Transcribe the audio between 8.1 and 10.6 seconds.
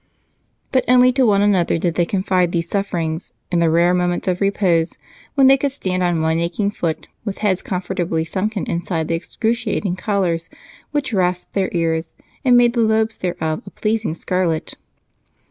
sunken inside the excruciating collars,